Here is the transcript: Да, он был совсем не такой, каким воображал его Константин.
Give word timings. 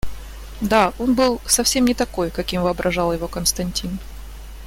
Да, 0.61 0.93
он 0.97 1.13
был 1.13 1.39
совсем 1.45 1.85
не 1.85 1.93
такой, 1.93 2.31
каким 2.31 2.63
воображал 2.63 3.13
его 3.13 3.27
Константин. 3.27 3.99